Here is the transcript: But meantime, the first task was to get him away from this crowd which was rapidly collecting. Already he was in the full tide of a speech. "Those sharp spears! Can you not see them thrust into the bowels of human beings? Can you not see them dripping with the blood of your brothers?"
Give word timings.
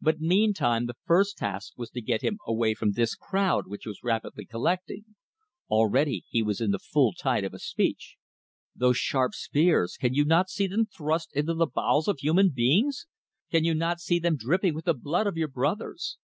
But 0.00 0.18
meantime, 0.18 0.86
the 0.86 0.96
first 1.04 1.36
task 1.36 1.74
was 1.76 1.90
to 1.90 2.00
get 2.00 2.22
him 2.22 2.38
away 2.46 2.72
from 2.72 2.92
this 2.92 3.14
crowd 3.14 3.66
which 3.66 3.84
was 3.84 4.02
rapidly 4.02 4.46
collecting. 4.46 5.14
Already 5.68 6.24
he 6.30 6.42
was 6.42 6.62
in 6.62 6.70
the 6.70 6.78
full 6.78 7.12
tide 7.12 7.44
of 7.44 7.52
a 7.52 7.58
speech. 7.58 8.16
"Those 8.74 8.96
sharp 8.96 9.34
spears! 9.34 9.98
Can 10.00 10.14
you 10.14 10.24
not 10.24 10.48
see 10.48 10.68
them 10.68 10.86
thrust 10.86 11.36
into 11.36 11.52
the 11.52 11.66
bowels 11.66 12.08
of 12.08 12.20
human 12.20 12.48
beings? 12.48 13.06
Can 13.50 13.64
you 13.64 13.74
not 13.74 14.00
see 14.00 14.18
them 14.18 14.38
dripping 14.38 14.72
with 14.74 14.86
the 14.86 14.94
blood 14.94 15.26
of 15.26 15.36
your 15.36 15.48
brothers?" 15.48 16.16